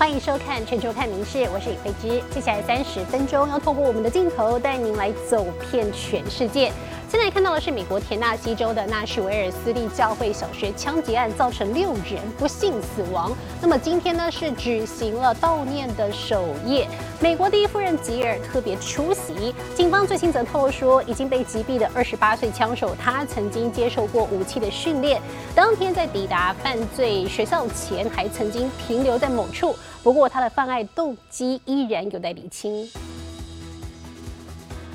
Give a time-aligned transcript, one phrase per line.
[0.00, 2.22] 欢迎收看《全球看名事》，我是李慧芝。
[2.30, 6.72] 接下来三十分钟要透过我们的镜头带您来走遍全世界。
[7.10, 13.36] 现在看到的是美国田纳西州的纳什维尔私立教会小学枪击案，造成六人不幸死亡。
[13.60, 16.86] 那么今天呢是举行了悼念的首夜，
[17.18, 19.52] 美国第一夫人吉尔特别出席。
[19.74, 25.20] 警方最新则透露说， 已经被击毙的二十八岁枪手，他曾经接受过武器的训练。
[25.52, 29.74] 当天在抵达犯罪学校前，还曾经停留在某处。
[30.04, 32.88] 不过他的犯案动机依然有待厘清。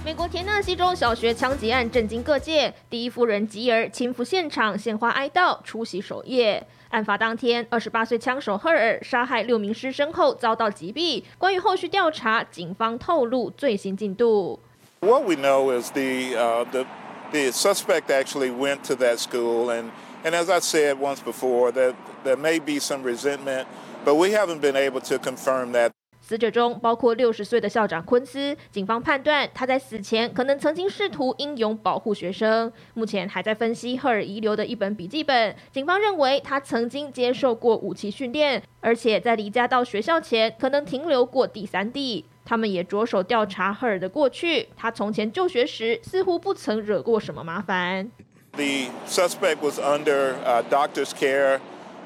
[0.05, 6.63] 美国田纳西州小学枪击案震惊各界，第一夫人吉尔亲赴现场献花哀悼，出席守夜。
[6.89, 11.23] 案发当天，二十八岁枪手赫尔杀害六名师生后遭到击毙。
[11.39, 14.59] 关于后续调查，警方透露最新进度。
[14.99, 16.85] What we know is the uh, the
[17.31, 19.85] the suspect actually went to that school, and
[20.23, 23.65] and as I said once before, that there may be some resentment,
[24.05, 25.94] but we haven't been able to confirm that.
[26.27, 32.73] 死者中包括六十岁的校长昆斯，警方判断他在死前可能曾经试图英勇保护学生。
[32.95, 42.25] 目前还在分析赫尔遗留的一本笔记本，警方认为他曾经接受过武器训练，而且在离家到学校前可能停留过第三地。
[42.43, 48.09] 他们也着手调查赫尔的过去，他从前就学时似乎不曾惹过什么麻烦。
[48.53, 50.33] The suspect was under
[50.71, 51.59] doctor's care.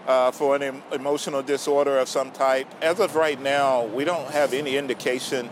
[0.09, 2.67] uh, for an emotional disorder of some type.
[2.81, 5.49] As of right now, we don't have any indication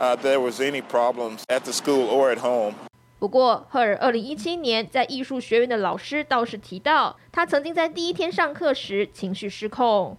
[0.00, 2.74] uh, there was any problems at the school or at home.
[3.18, 10.16] 不过，赫尔二零一七年在艺术学院的老师倒是提到，他曾经在第一天上课时情绪失控。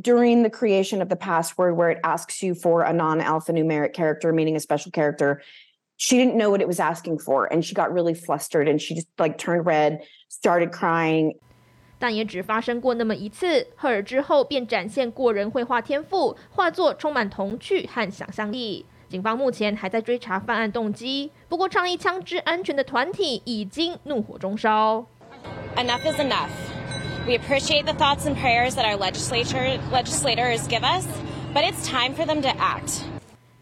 [0.00, 4.54] During the creation of the password, where it asks you for a non-alphanumeric character, meaning
[4.54, 5.40] a special character,
[5.96, 8.94] she didn't know what it was asking for, and she got really flustered, and she
[8.94, 11.32] just like turned red, started crying.
[12.01, 13.67] 但也只发生过那么一次。
[13.75, 18.87] 赫尔之后便展现过人绘画天赋，画作充满童趣和想象力。
[19.07, 25.05] 警方目前还在追查犯案动机，不过倡议枪支安全的团体已经怒火中烧。
[25.75, 26.49] Enough is enough.
[27.27, 31.05] We appreciate the thoughts and prayers that our legislature legislators give us,
[31.53, 33.01] but it's time for them to act.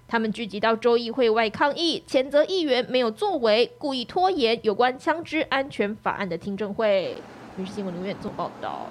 [0.08, 7.16] 他们聚集到州议会外抗议，谴责议员没有作为，故意拖延有关枪支安全法案的听证会。
[7.66, 8.86] 《新闻》留言做报道。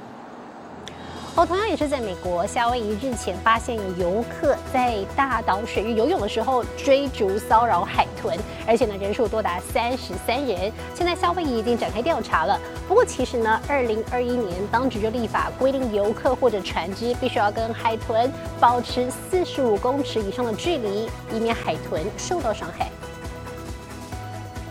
[1.36, 8.36] 哦，同样也是在美国，夏威夷日前发现有游客在大岛水域游泳的时候追逐骚扰海豚，
[8.66, 10.72] 而且呢人数多达三十三人。
[10.96, 12.58] 现在夏威夷已经展开调查了。
[12.88, 22.90] 不过其实呢，二零二一年当局就立法规定，游客或者船只必须要跟海豚保持四十五公尺以上的距离，以免海豚受到伤害。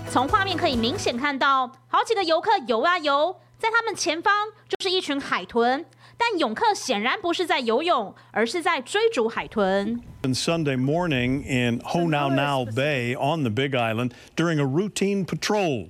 [0.10, 3.38] 从画面可以明显看到，好几个游客游啊游。
[3.58, 5.84] 在他们前方就是一群海豚，
[6.16, 10.00] 但泳客显然不是在游泳，而是在追逐海豚。
[10.22, 15.90] Sunday morning in Honaunau Bay on the Big Island during a routine patrol，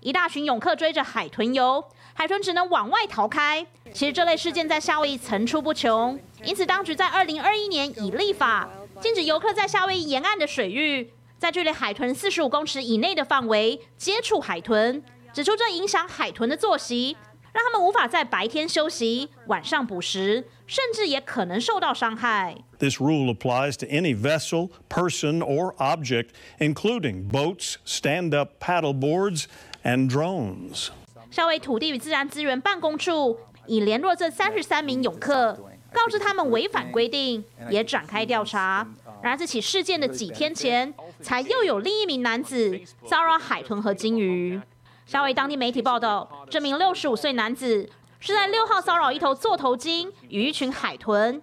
[0.00, 1.84] 一大群泳客追着海豚游，
[2.14, 3.66] 海豚只能往外逃开。
[3.92, 8.68] 其实这类事件在夏威夷层出不穷，因此当局在二零二一年已立法，
[9.00, 15.02] 禁止游客在夏威夷沿岸的水域，在距离海豚四十五公尺以内的范围接触海豚。
[15.32, 17.16] 指出这影响海豚的作息，
[17.52, 22.56] 让他们无法在白天休息、晚上捕食，甚至也可能受到伤害。
[22.78, 26.28] This rule applies to any vessel, person, or object,
[26.58, 29.44] including boats, stand-up paddle boards,
[29.82, 30.88] and drones.
[31.30, 35.58] 夏威土地与自然资源办公处已联络这三十三名泳客，
[35.92, 38.86] 告知他们违反规定，也展开调查。
[39.20, 44.60] 然而，这起事件的几天前，才又有另一名男子骚扰海豚和鲸鱼。
[45.08, 47.88] 夏威当地媒体报道，这名六十五岁男子
[48.20, 51.40] 是在六号骚扰一头座头鲸与一群海豚。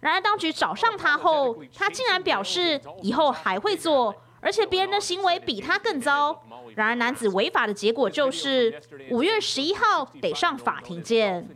[0.00, 6.44] 然而，当局找上他后，他竟然表示以后还会做，而且别人的行为比他更糟。
[6.76, 11.48] 然而，男子违法的结果就是五月十一号得上法庭见。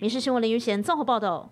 [0.00, 1.50] 民事新闻林玉贤综合报道。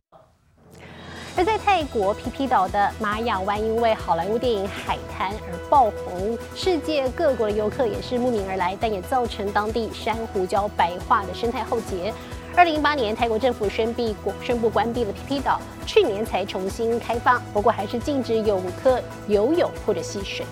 [1.38, 12.10] 而在泰国皮皮岛的玛雅湾，因为好莱坞电影《海滩》而爆红，世界各国的游客也是慕名而来，但也造成当地珊瑚礁白化的生态后结。
[12.56, 18.98] 二零一八年，泰国政府宣布宣布关闭了皮皮岛，去年才重新开放，不过还是禁止游客
[19.28, 20.46] 游泳或者戏水。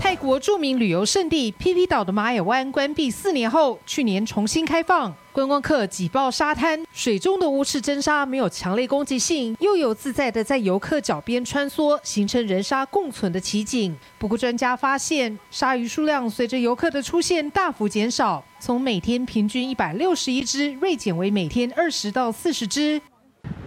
[0.00, 13.96] 泰国著名旅游胜地皮皮岛的玛雅湾关闭四年后，去年重新开放，观光客挤爆沙滩，水中的乌翅真鲨没有强烈攻击性，又有自在的在游客脚边穿梭，形成人鲨共存的奇景。
[14.18, 23.00] 不过，专家发现，鲨鱼数量随着游客的出现大幅减少，从每天平均一百六十一只锐减为每天二十到四十只。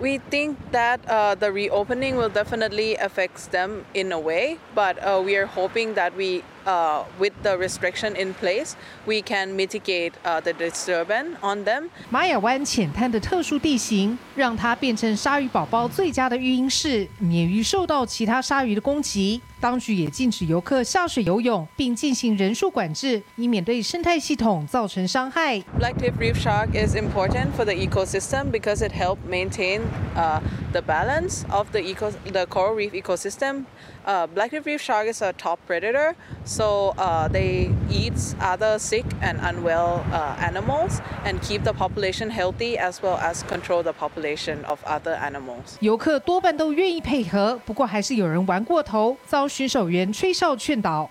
[0.02, 5.24] We think that uh, the reopening will definitely affect them in a way, but uh,
[5.24, 8.76] we are hoping that we, uh, with the restriction in place,
[9.06, 11.90] we can mitigate uh, the disturbance on them.
[12.10, 19.42] 玛雅湾浅滩的特殊地形，让它变成鲨鱼宝宝最佳的育婴室，免于受到其他鲨鱼的攻击。
[19.60, 25.60] 当局也禁止游客下水游泳，并进行人数管制，以免对生态系统造成伤害。
[25.80, 29.82] Black tip reef shark is important for the ecosystem because it helps maintain
[30.16, 30.40] uh,
[30.72, 33.66] the balance of the eco the coral reef ecosystem.
[34.04, 36.16] Uh, black tip reef shark is a top predator,
[36.51, 42.79] so uh, they eat other sick and unwell uh, animals and keep the population healthy
[42.79, 45.77] as well as control the population of other animals.
[45.81, 51.11] 游客多半都愿意配合，不过还是有人玩过头，遭巡守员吹哨劝导。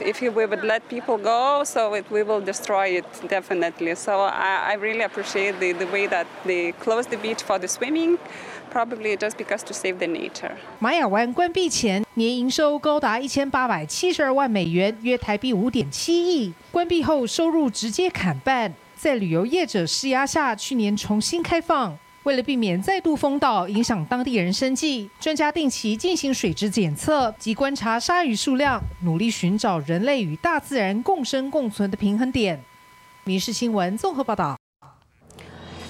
[0.00, 3.94] If we would let people go, so it, we will destroy it definitely.
[3.94, 7.68] So I, I really appreciate the, the way that they close the beach for the
[7.68, 8.18] swimming,
[8.69, 10.51] Probably just because to save the nature.
[10.79, 16.53] 玛雅湾关闭前，年营收高达一千八百七十二万美元，约台币五点七亿。
[16.71, 18.73] 关闭后，收入直接砍半。
[18.95, 21.97] 在旅游业者施压下，去年重新开放。
[22.23, 32.61] 为了避免再度封岛，影响当地人生计，专家定期进行水质检测及观察鲨鱼数量，努力寻找人类与大自然共生共存的平衡点。
[33.23, 34.57] 民事新闻综合报道。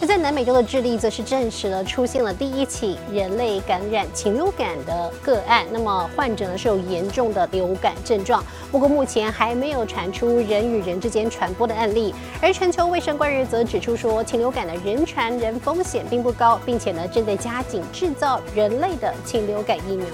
[0.01, 5.65] 那在南美洲的智利，则是证实了出现了第一起人类感染禽流感的个案。
[5.73, 8.41] 那么患者呢是有严重的流感症状，
[8.71, 12.15] 不过目前还没有传出人与人之间传播的案例。
[12.41, 20.05] 而全球卫生官员则指出说，禽流感的人传人风险并不高，并且呢正在加紧制造人类的禽流感疫苗。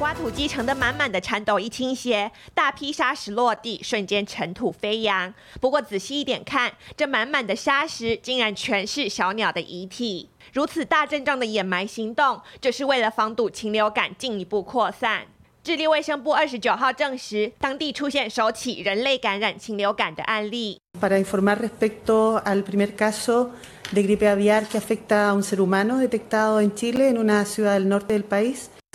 [0.00, 5.32] 挖土机盛得满满的铲斗一倾斜，大批沙石落地，瞬间尘土飞扬。
[5.60, 10.28] 不过仔细一点看，这满满的沙石竟然全是小鸟的遗体。
[10.52, 15.22] 如此大阵仗的掩埋行动，就是为了防堵禽流感进一步扩散。
[15.62, 20.80] 智利卫生部二十九号证实，当地出现首起人类感染禽流感的案例。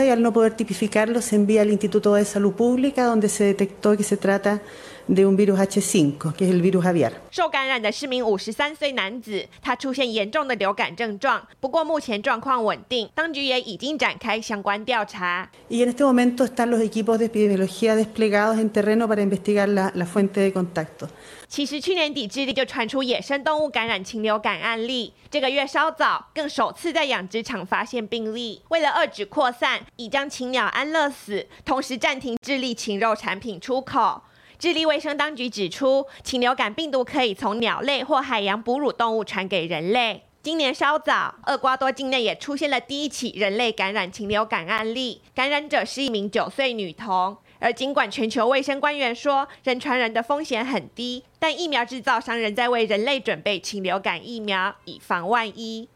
[0.06, 3.98] Y al no poder tipificarlo, se envía al Instituto de Salud Pública, donde se detectó
[3.98, 4.62] que se trata
[5.10, 7.12] de un virus H5, que es el virus aviar.
[7.32, 15.50] 受感染的是名五十三岁男子，他出现严重的流感症状，不过目前状况稳定，当局也已经展开相关调查。
[15.68, 20.06] Y en este momento están los equipos de epidemiología desplegados en terreno para investigar la, la
[20.06, 21.08] fuente de contacto.
[21.48, 28.62] 其实去年底智利就传出野生动物感染禽流感案例，这个月稍早更首次在养殖场发现病例。
[28.70, 34.22] 为了遏止扩散，已将禽鸟安乐死，同时暂停智利禽肉产品出口。
[34.60, 40.26] 智利卫生当局指出，禽流感病毒可以从鸟类或海洋哺乳动物传给人类。
[40.44, 47.38] 今年稍早，厄瓜多境内也出现了第一起人类感染禽流感案例，感染者是一名九岁女童。
[47.60, 55.88] 而尽管全球卫生官员说人传人的风险很低，但疫苗制造商仍在为人类准备禽流感疫苗，以防万一。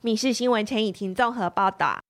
[0.00, 2.00] 民事新闻陈以婷综合报道。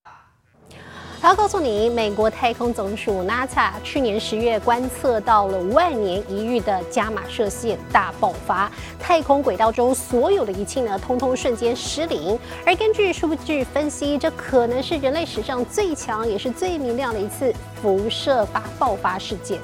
[1.22, 12.38] 还要告诉你，美国太空总署 NASA 去年十月观测到了万年一遇的伽马射线大爆发，太空轨道中所有的仪器呢，通通瞬间失灵。
[12.64, 19.58] 而根据数据分析，这可能是人类史上最强也是最明亮的一次辐射发爆发事件。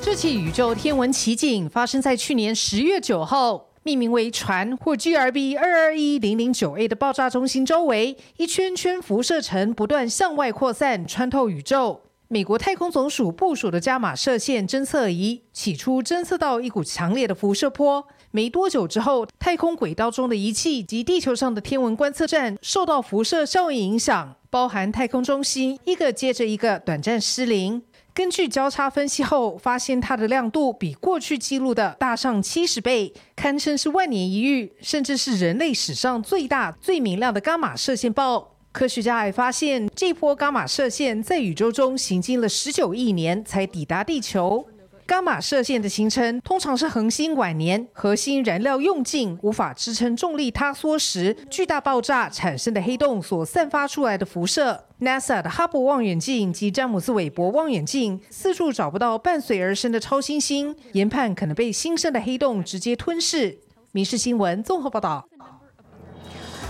[0.00, 3.73] 这起宇宙天文奇景发生在去年十月九号。
[3.86, 12.00] 命名为“船”或 GRB 二二一零零九 A 的爆炸中心周围，一圈圈辐射层不断向外扩散，穿透宇宙。
[12.28, 27.82] 美国太空总署部署的伽马射线侦测仪起初侦测到一股强烈的辐射波，没多久之后，太空轨道中的仪器及地球上的天文观测站受到辐射效应影响，包含太空中心一个接着一个短暂失灵。
[28.14, 38.52] 根据交叉分析后，发现它的亮度比过去记录的大上七十倍，堪称是万年一遇，甚至是人类史上最大、最明亮的伽马射线暴。
[38.70, 44.64] 科学家还发现，这波伽马射线在宇宙中行进了十九亿年才抵达地球。
[45.06, 54.86] 伽马射线的形成通常是恒星晚年核心燃料用尽，无法支撑重力塌缩时，巨大爆炸产生的黑洞所散发出来的辐射。
[55.00, 63.52] NASA 的哈勃望远镜及詹姆斯韦伯望远镜四处找不到伴随而生的超新星，研判可能被新生的黑洞直接吞噬。
[63.92, 65.28] 《民事新闻》综合报道。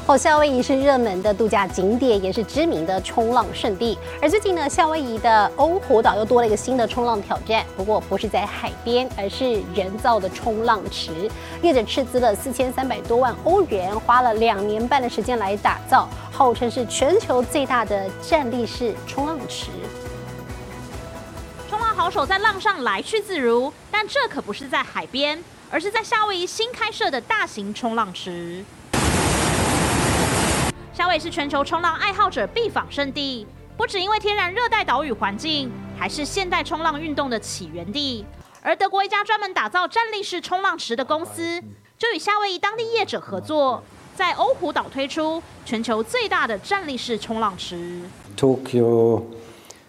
[0.06, 3.96] 哦，夏威夷是热门的度假景点，也是知名的冲浪圣地。
[4.20, 11.10] 而最近呢，夏威夷的欧胡岛又多了一个新的冲浪挑战，不过不是在海边，而是人造的冲浪池。
[11.62, 19.70] 业者斥资了四千三百多万欧元，花了两年半的时间来打造，号称是全球最大的站立式冲浪池。
[21.70, 28.62] 冲浪好手在浪上来去自如，但这可不是在海边，而是在夏威夷新开设的大型冲浪池。
[30.96, 33.44] 夏威夷是全球冲浪爱好者必访圣地，
[33.76, 38.24] 不只因为天然热带岛屿环境，还是现代冲浪运动的起源地。
[38.62, 41.60] 而德国一家专门打造站立式冲浪池的公司，
[41.98, 43.82] 就与夏威夷当地业者合作，
[44.14, 48.02] 在欧胡岛推出全球最大的站立式冲浪池。
[48.36, 49.24] Tokio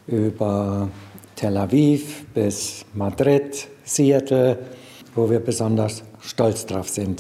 [0.09, 0.89] über
[1.35, 4.57] Tel Aviv bis Madrid, Seattle,
[5.15, 7.19] wo wir besonders stolz drauf sind.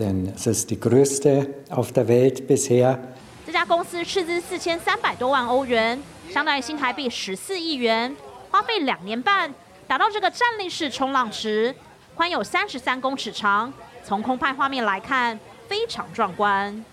[0.00, 2.98] Denn es ist die größte auf der Welt bisher.
[3.46, 8.14] 这家公司斥资四千三百多万欧元，相当于新台币十四亿元，
[8.50, 9.52] 花费两年半
[9.86, 11.74] 打造这个站立式冲浪池，
[12.14, 13.72] 宽有三十三公尺长。
[14.02, 15.38] 从空拍画面来看，
[15.68, 16.84] 非常壮观。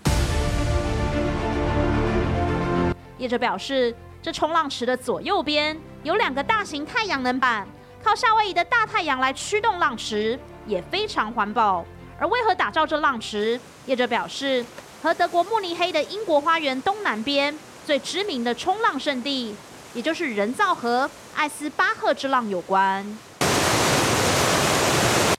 [3.18, 7.66] 业者表示，这冲浪池的左右边有两个大型太阳能板，
[8.04, 11.86] 靠夏威夷的大太阳来驱动浪池，也非常环保。
[12.20, 13.60] 而为何打造这浪池？
[13.86, 14.66] 业者表示，
[15.04, 17.54] 和德国慕尼黑的英国花园东南边
[17.86, 19.54] 最知名的冲浪圣地，
[19.94, 23.06] 也就是人造河艾斯巴赫之浪有关。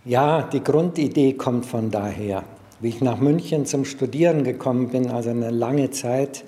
[0.07, 2.45] Ja, die Grundidee kommt von daher.
[2.81, 6.45] Wie ich nach München zum Studieren gekommen bin, also eine lange Zeit,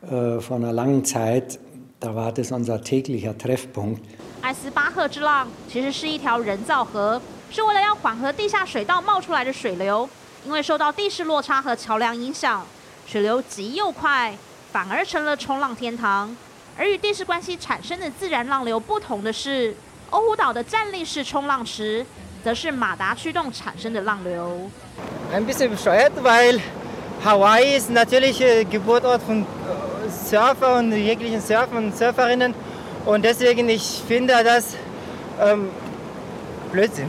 [0.00, 1.58] vor einer langen Zeit,
[1.98, 3.98] da war das unser täglicher Treffpunkt.
[4.40, 7.20] 艾斯巴赫之浪其实是一条人造河。
[7.54, 10.08] 是为了要缓和地下水道冒出来的水流，
[10.44, 12.66] 因为受到地势落差和桥梁影响，
[13.06, 14.36] 水流急又快，
[14.72, 16.36] 反而成了冲浪天堂。
[16.76, 19.72] 而与地势关系产生的自然浪流不同的是，
[20.10, 22.04] 欧胡岛的站立式冲浪池，
[22.42, 24.68] 则是马达驱动产生的浪流。
[25.32, 26.60] Ein bisschen bescheuert, weil
[27.22, 29.46] Hawaii ist natürlich Geburtsort von
[30.10, 32.52] Surfer und jeglichen Surfer und Surferinnen
[33.06, 34.74] und deswegen ich finde das
[36.72, 37.08] Blödsinn.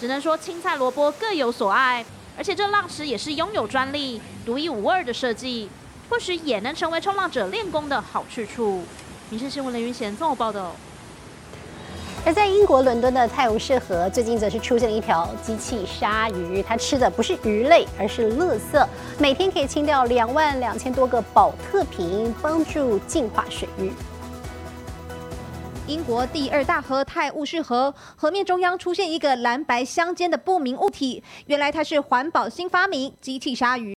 [0.00, 2.04] 只能说青菜萝卜各有所爱，
[2.36, 5.70] 而且这浪池也是拥有专利、独一无二的设计，
[6.10, 8.84] 或许也能成为冲浪者练功的好去处。
[9.30, 10.74] 民生新闻林云贤综合报道。
[12.26, 18.84] 而在英国伦敦的泰晤士河，最近则是出现了一条机器鲨鱼，它吃的不是鱼类，而是垃圾，
[19.16, 23.92] 每天可以清掉两万两千多个保特瓶，帮助净化水域。
[25.86, 33.94] 英国第二大河泰晤士河河面中央出现一个蓝白相间的不明物体，原来它是环保新发明——机器鲨鱼。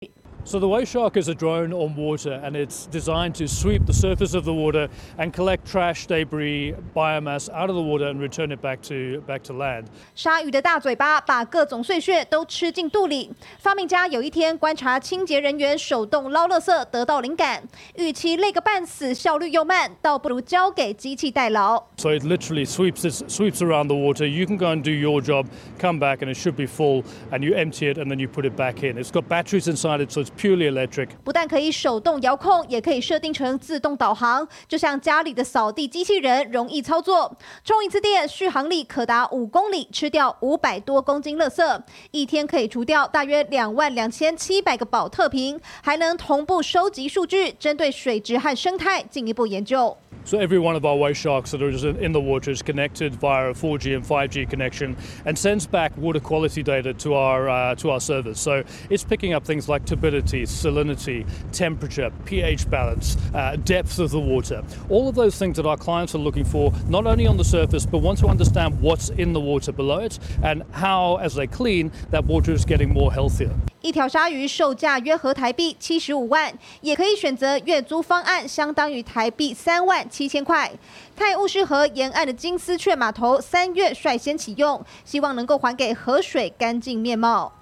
[0.48, 3.94] So the Wave Shark is a drone on water and it's designed to sweep the
[3.94, 8.52] surface of the water and collect trash, debris, biomass out of the water and return
[8.52, 9.86] it back to back to land.
[10.14, 13.32] 鲨鱼的大嘴巴把各种碎屑都吃进肚里。
[13.58, 17.62] 发明家有一天观察清洁人员手动捞垃圾，得到灵感：
[17.96, 21.82] 与其累个半死，效率又慢，倒不如交给机器代劳。
[21.96, 24.26] So it literally sweeps it sweeps around the water.
[24.26, 25.46] You can go and do your job,
[25.78, 28.44] come back and it should be full, and you empty it and then you put
[28.44, 28.98] it back in.
[28.98, 31.09] It's got batteries inside it, so it's purely electric.
[31.23, 37.37] 不但可以手动遥控，也可以设定成自动导航，就像家里的扫地机器人，容易操作。
[37.65, 41.81] 充一次电，续航力可达五公里，吃掉五百多公斤垃圾，
[42.11, 49.97] 一天可以除掉大约两万两千七百个保特瓶，还能同步收集数据，针对水质和生态进一步研究。
[50.25, 53.49] So every one of our wave sharks that are just in the water is connected via
[53.49, 57.89] a 4G and 5G connection and sends back water quality data to our uh, to
[57.89, 58.37] our servers.
[58.37, 64.19] So it's picking up things like turbidity, salinity, temperature, pH balance, uh, depth of the
[64.19, 64.63] water.
[64.89, 67.85] All of those things that our clients are looking for, not only on the surface,
[67.85, 71.91] but want to understand what's in the water below it and how, as they clean,
[72.11, 73.51] that water is getting more healthier.
[73.81, 80.69] 一条鲨鱼售价约合台币七十五万，也可以选择月租方案，相当于台币三万七千块。
[81.15, 87.53] 泰晤士河沿岸的金丝雀码头三月率先启用，希望能够还给河水干净面貌。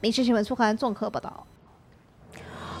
[0.00, 1.46] 民事新闻苏涵综合报道。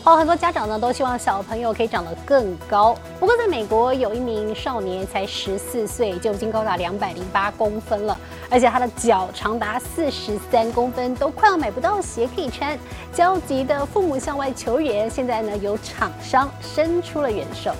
[0.04, 2.92] 哦，很多家长呢都希望小朋友可以长得更高。
[3.20, 8.18] 不过，在美国有一名少年才十四岁，就已经高达两百零八公分了，
[8.50, 12.76] 而且他的脚长达四十三公分，都快要买不到鞋可以穿。
[13.12, 17.72] 焦急的父母向外求援，现在呢有厂商伸出了援手。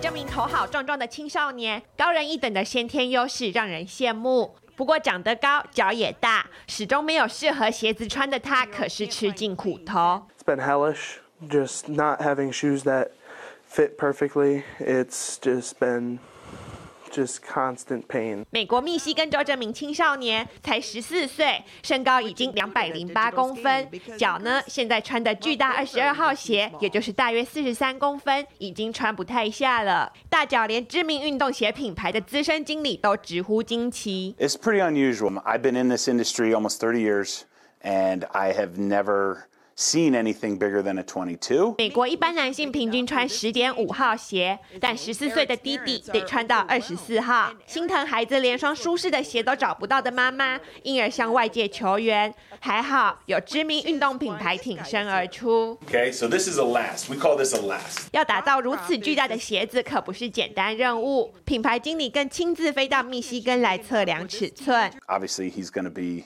[0.00, 4.54] 这名头好壮壮的青少年，高人一等的先天优势让人羡慕。
[4.78, 10.24] 不过长得高，脚也大，始终没有适合鞋子穿的他，可是吃尽苦头。
[10.38, 11.16] It's been hellish,
[11.50, 13.08] just not having shoes that
[13.68, 14.62] fit perfectly.
[14.78, 16.20] It's just been
[17.08, 18.44] just constant pain.
[18.50, 30.12] 美国密西根州这名青少年才十四岁，身高已经两百零八公分，脚呢现在穿的巨大二十二号鞋，也就是大约四十三公分，已经穿不太下了。
[30.28, 34.34] 大脚连知名运动鞋品牌的资深经理都直呼惊奇。
[34.38, 35.40] It's pretty unusual.
[35.42, 37.40] I've been in this industry almost 30 years,
[37.82, 39.47] and I have never
[39.78, 41.76] seen anything bigger than a 22.
[41.78, 47.52] 美国一般男性平均穿十点五号鞋，但十四岁的弟弟得穿到二十四号。
[47.64, 52.34] 心疼孩子连双舒适的鞋都找不到的妈妈，因而向外界求援。
[52.58, 55.78] 还好有知名运动品牌挺身而出。
[55.86, 57.08] Okay, so this is a last.
[57.08, 58.08] We call this a last.
[58.10, 61.32] 要打造如此巨大的鞋子，可不是简单任务。
[61.44, 64.90] 品牌经理更亲自飞到密西根来测量尺寸。
[65.06, 66.24] Obviously, he's going to be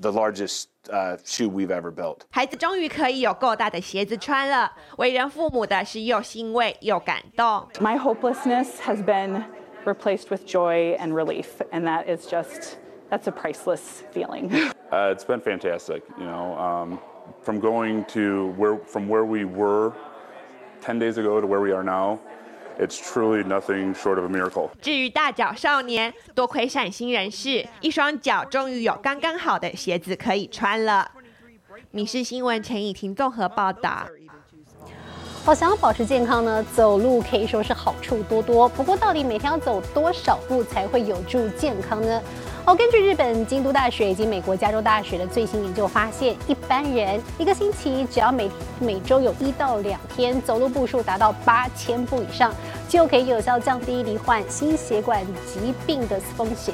[0.00, 2.20] the largest uh, shoe we've ever built.
[2.30, 7.68] 孩子终于可以有够大的鞋子穿了，为人父母的是又欣慰又感动。
[7.80, 9.44] My hopelessness has been
[9.84, 12.76] replaced with joy and relief, and that is just
[13.10, 14.50] that's a priceless feeling.
[14.90, 16.02] Uh, it's been fantastic.
[16.18, 16.98] You know, um,
[17.42, 19.92] from going to where from where we were
[20.80, 22.18] 10 days ago to where we are now,
[22.79, 24.69] It's truly nothing short of a miracle.
[24.81, 31.11] 至于大脚少年，多亏善心人士，一双脚终于有刚刚好的鞋子可以穿了。
[31.91, 34.07] 民事新闻陈以婷综合报道。
[35.43, 38.67] 好，想要保持健康呢，走路可以说是好处多多。
[38.69, 42.19] 不过，到底每天要走多少步才会有助健康呢？
[42.67, 52.51] 哦，根据日本京都大学以及美国加州大学的最新研究发现，一般人一个星期只要每每周有一到两天走路步数达到八千步以上，
[52.89, 56.73] 就可以有效降低罹患心血管疾病的风险。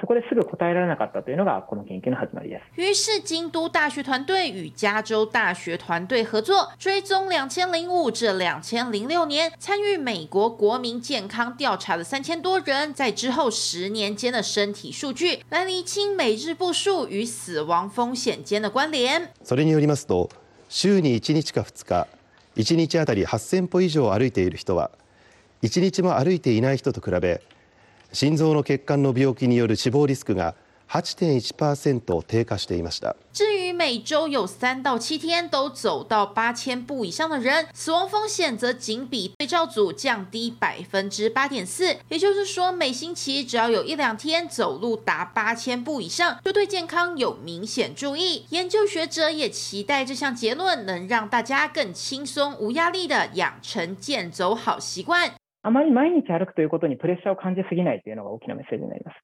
[0.00, 2.80] そこですぐ答えられなかったというのがこの研究の始まりです。
[2.80, 19.28] 于是，京都大学团队与加州大学团队合作，追踪两千零五至两千零六年参与美国国民健康调查的三千多人，在之后十年间的身体数据，来厘清每日步数与死亡风险间的关联。
[19.44, 20.30] それによりますと、
[20.68, 22.08] 週に1日か2日、
[22.56, 24.90] 1日あたり8000歩以上歩いている人は、
[25.62, 27.40] 1日も歩いていない人と比べ、
[28.12, 30.54] 心臓の血管の病気による死亡リスクが
[30.90, 33.16] 8.1%低下していました。
[33.32, 41.96] 至于每周有三到七天都走到八千步以上的人，死亡风险则仅比对照组降低百分之八点四。
[42.10, 48.44] 也就是说，每星期只要有一两天走路达八千步以上，就对健康有明显注意。
[48.50, 55.32] 研究学者也期待这项结论能让大家更轻松、无压力的养成健走好习惯。
[55.67, 59.15] あまり毎日歩くということにプレッシャーを感じすぎないというのが大きなメッセージになります。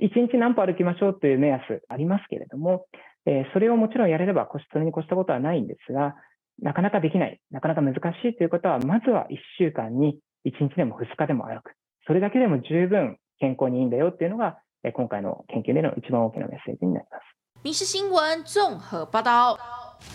[0.00, 2.86] 1日何歩歩きましょうという目安ありますけれども、
[3.26, 6.14] えーそれをもちろんやれれば、それに越したことはないんですが、
[6.62, 11.72] なかなかできない、なかなか難しいということは、まずは1週間に1日でも2日でも歩く。
[12.06, 14.58] それだけでも十分健康にいいんだよっていうのが、
[14.94, 17.35] 今回の研究での一番大きなメッセージになります。
[17.62, 19.58] 民事新闻综合报道。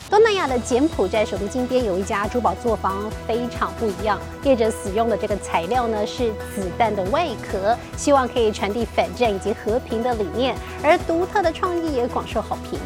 [0.10, 4.20] 东南亚的柬埔寨首都金边有一家珠宝作坊，非常不一样。
[4.44, 12.80] 业者使用的这个材料呢是子弹的外壳，希望可以传递反战以及和平的理念，而独特的创意也广受好评。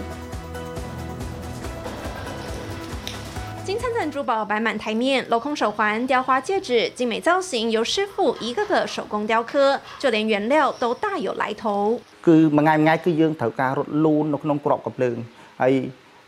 [3.66, 12.01] 金灿灿珠宝摆满台面，镂空手环、雕花戒指，精美造型由师傅一个个手工雕刻，就连原料都大有来头。
[12.27, 15.16] គឺមួយថ្ងៃមួយថ្ងៃគឺយើងត្រូវការរត់លូននៅក្នុងក្របកំភ្លើង
[15.62, 15.73] ហើយ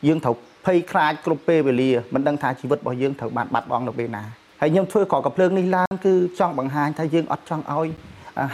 [0.06, 0.34] យើងត្រូវ
[0.66, 4.24] ភ័យខ្លាចគ្រប់ពេលវេលាមិនដឹងថាជីវិតរបស់យើងត្រូវបានបាត់បង់នៅពេលណា
[4.60, 7.88] ហើយខ្ញុំធ្វើក្របកំភ្លើងនេះឡើងគឺចង់បង្ហាញថាយើងអត់ចង់ឲ្យ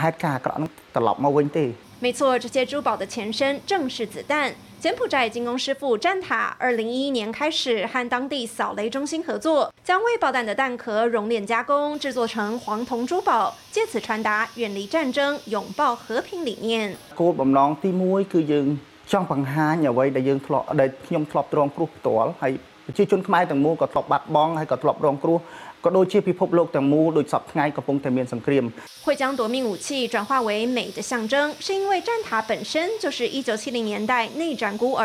[0.02, 1.64] ហេតុការណ៍អាក្រក់នោះត្រឡប់មកវិញទេ
[2.02, 4.54] 没错，这些珠宝的前身正是子弹。
[4.80, 16.94] 柬埔寨精工师傅战塔，二零一一年开始和当地扫雷中心合作，将未爆弹的弹壳熔炼加工，制作成黄铜珠宝，借此传达远离战争、拥抱和平理念。
[17.16, 18.66] គោលបំណងទី1គឺយើង
[19.11, 22.52] ចង់បង្ហាញអ្វីដែលយើងធ្លាប់ដែលខ្ញុំធ្លាប់រងគ្រោះផ្ទាល់ហើយ
[22.87, 25.38] ប្រជាជនខ្មែរទាំងមូលក៏ធ្លាប់បាត់បង់ហើយក៏ធ្លាប់រងគ្រោះ
[25.84, 28.64] ក៏ដូចជាពិភពលោកទាំងមូលដូចសពថ្ងៃកំពុងតែមានសង្គ្រាម
[29.06, 31.34] 会将夺命武器转化为美的象征，
[31.64, 35.02] 是因为战塔本身就是1970年代内战孤儿。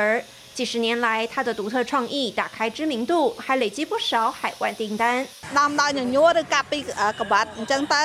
[0.53, 5.25] 几十年来，它的独特创意打开知名度，还累积不少海外订单。
[5.57, 6.79] ដាំដោយញញួរឬកាប់ពី
[7.19, 8.03] ក្បាត់អញ្ចឹងទៅ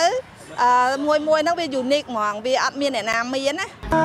[0.62, 4.02] អឺមួយមួយហ្នឹងវា unique ហ្មងវាអត់មានអ្នកណាមានណាអឺ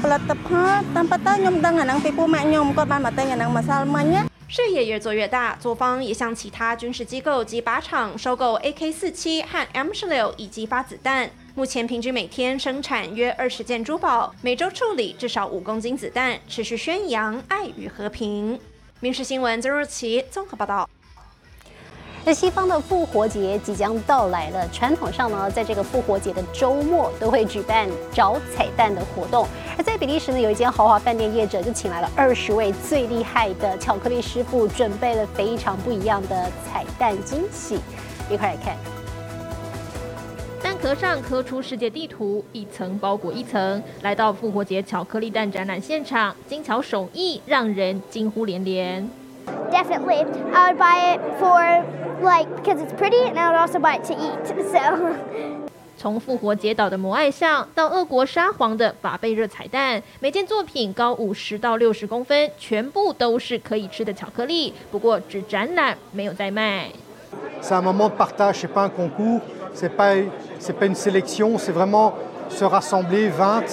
[0.00, 11.29] ផលិតផលតាមពិតទៅខ្ញុំដឹងអាហ្នឹងពីពូម៉ាក់ខ្ញុំគាត់បានមកទិញអាហ្នឹងម្សិលមិញណា 事业越做越大，作方也向其他军事机构及靶场收购 AK-47 和 M16 以及发子弹。
[11.53, 18.57] 目前平均每天生产约二十件珠宝，每周处理至少五公斤子弹，持续宣扬爱与和平。
[19.01, 20.89] 民事新闻曾若琪综合报道。
[22.27, 29.47] 那西方的复活节即将到来了，传统上呢，在这个复活节的周末都会举办找彩蛋的活动。
[29.77, 37.79] 而在比利时呢，有一间豪华饭店业者就请来了二十位最厉害的巧克力师傅，准备了非常不一样的彩蛋惊喜。
[38.29, 38.75] 一块来看，
[40.61, 43.81] 蛋壳上刻出世界地图，一层包裹一层。
[44.01, 49.09] 来到复活节巧克力蛋展览现场，精巧手艺让人惊呼连连。
[49.71, 51.83] Definitely, I would buy it for
[52.21, 54.45] like because it's pretty, and I would also buy it to eat.
[54.71, 55.15] So.
[55.99, 64.73] 从复活节岛的摩艾像到俄国沙皇的法贝热彩蛋，每件作品高五十到六十公分，全部都是可以吃的巧克力。
[64.91, 66.91] 不过只展览，没有在卖。
[67.61, 69.41] C'est un moment de partage, c'est pas un concours,
[69.73, 70.13] c'est pas
[70.59, 72.13] c'est pas une sélection, c'est vraiment
[72.49, 73.63] se rassembler 20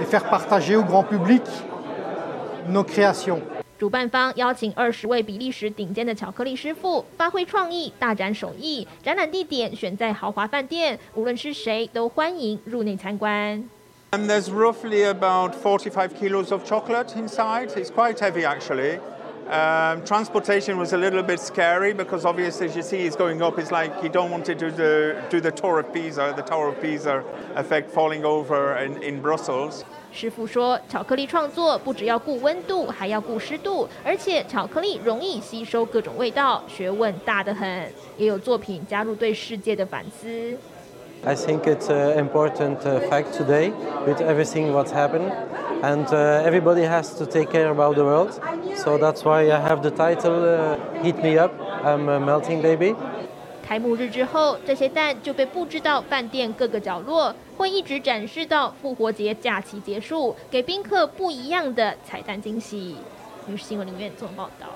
[0.00, 1.42] et faire partager au grand public
[2.68, 3.40] nos créations.
[3.81, 8.87] 主办方邀请二十位比利时顶尖的巧克力师傅发挥创意，大展手艺。
[9.03, 13.63] 展览地点选在豪华饭店，无论是谁都欢迎入内参观。
[14.11, 17.67] And there's roughly about 45 kilos of chocolate inside.
[17.75, 18.99] It's quite heavy actually.
[19.49, 23.57] Um, transportation was a little bit scary because obviously as you see it's going up,
[23.57, 26.67] it's like you don't want to do the, do the Tour of Pisa, the Tower
[26.69, 27.23] of Pisa
[27.55, 29.85] effect falling over in, in Brussels.
[30.12, 37.90] 师傅说，巧克力创作不只要顾温度，还要顾湿度，而且巧克力容易吸收各种味道，学问大得很。
[38.18, 40.54] 也有作品加入对世界的反思。
[41.24, 43.72] I think it's an important fact today
[44.06, 45.32] with everything what's happened,
[45.80, 46.04] and
[46.44, 48.32] everybody has to take care about the world.
[48.76, 51.52] So that's why I have the title "Heat Me Up."
[51.84, 52.94] I'm a melting baby.
[53.72, 62.96] 开幕日之后，这些蛋就被布置到饭店各个角落，会一直展示到复活节假期结束，给宾客不一样的彩蛋惊喜。
[63.48, 64.66] 于是新闻里面做报道。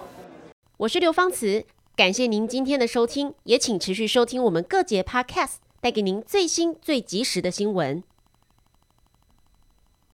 [0.78, 1.62] 我是刘芳慈，
[1.94, 8.02] 感谢您今天的收听，也请持续收听我们各节 Podcast，带给您最新最及时的新闻。